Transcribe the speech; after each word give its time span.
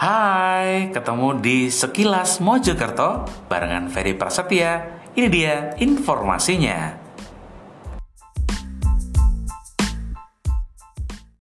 Hai, 0.00 0.88
ketemu 0.96 1.44
di 1.44 1.68
Sekilas 1.68 2.40
Mojokerto 2.40 3.28
barengan 3.52 3.92
Ferry 3.92 4.16
Prasetya. 4.16 4.96
Ini 5.12 5.28
dia 5.28 5.76
informasinya. 5.76 7.09